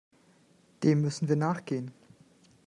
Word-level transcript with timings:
Dem 0.81 1.01
müssen 1.01 1.29
wir 1.29 1.35
nachgehen. 1.35 1.91